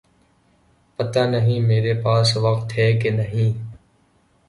پتا 0.99 1.25
نہیں 1.25 1.59
میرے 1.59 1.93
پاس 2.01 2.35
وقت 2.37 2.77
ہے 2.77 2.91
کہ 2.93 3.09
نہیں 3.09 3.51